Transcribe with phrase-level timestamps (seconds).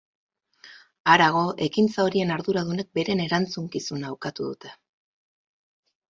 [1.11, 4.73] Harago, ekintza horien arduradunek beren erantzukizuna ukatu dute.